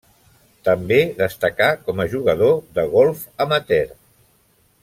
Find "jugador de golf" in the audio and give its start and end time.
2.15-3.25